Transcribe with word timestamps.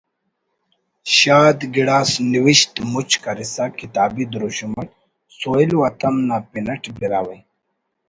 شاد 1.17 1.59
گڑاس 1.75 2.11
نوشت 2.33 2.73
مُچ 2.91 3.09
کرسا 3.23 3.65
کتابی 3.79 4.23
دروشم 4.31 4.71
اٹ 4.79 4.89
”سہیل 5.39 5.71
و 5.77 5.79
ہتم“ 5.85 6.15
نا 6.27 6.37
پن 6.51 6.65
اٹ 6.73 6.83
براہوئی 6.97 7.39